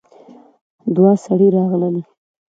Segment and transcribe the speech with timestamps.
[0.95, 1.95] دوه سړي راغلل.